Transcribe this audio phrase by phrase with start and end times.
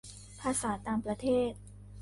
[0.41, 1.51] ภาษาต่างประเทศ